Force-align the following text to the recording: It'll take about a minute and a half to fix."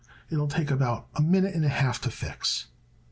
It'll 0.31 0.47
take 0.47 0.71
about 0.71 1.05
a 1.13 1.21
minute 1.21 1.53
and 1.53 1.63
a 1.63 1.69
half 1.69 2.01
to 2.01 2.09
fix." 2.09 2.65